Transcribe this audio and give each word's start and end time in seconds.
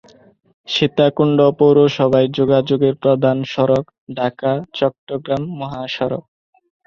সীতাকুণ্ড 0.67 1.39
পৌরসভায় 1.59 2.27
যোগাযোগের 2.37 2.93
প্রধান 3.03 3.37
সড়ক 3.45 3.85
ঢাকা-চট্টগ্রাম 4.17 5.43
মহাসড়ক। 5.59 6.23